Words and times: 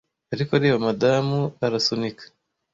ariko 0.33 0.51
reba 0.61 0.77
madamu 0.87 1.39
arasunika 1.65 2.23